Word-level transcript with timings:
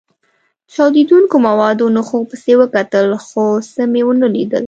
چاودېدونکو 0.73 1.35
موادو 1.47 1.85
نښو 1.95 2.19
پسې 2.29 2.53
وکتل، 2.61 3.07
خو 3.25 3.43
څه 3.71 3.81
مې 3.91 4.01
و 4.05 4.09
نه 4.21 4.27
لیدل. 4.33 4.59